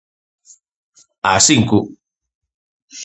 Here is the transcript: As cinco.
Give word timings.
As 1.33 1.41
cinco. 1.49 1.77